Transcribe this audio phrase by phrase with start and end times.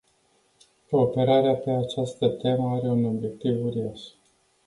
[0.89, 4.01] Cooperarea pe această temă are un obiectiv uriaș.